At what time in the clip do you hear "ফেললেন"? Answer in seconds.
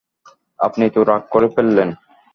1.55-1.89